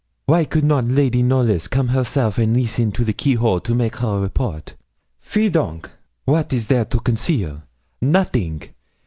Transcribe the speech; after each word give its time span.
'Wy 0.27 0.45
could 0.45 0.63
not 0.63 0.87
Lady 0.87 1.21
Knollys 1.21 1.67
come 1.67 1.89
herself 1.89 2.39
and 2.39 2.55
leesten 2.55 2.91
to 2.93 3.03
the 3.05 3.13
keyhole 3.13 3.59
to 3.59 3.75
make 3.75 3.97
her 3.97 4.19
report? 4.19 4.73
Fi 5.19 5.47
donc! 5.47 5.91
wat 6.25 6.51
is 6.53 6.65
there 6.65 6.85
to 6.85 6.99
conceal? 6.99 7.61
Nothing. 8.01 8.63